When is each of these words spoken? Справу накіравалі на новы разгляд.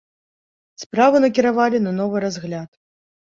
Справу 0.83 1.21
накіравалі 1.25 1.81
на 1.87 1.93
новы 1.99 2.17
разгляд. 2.27 2.69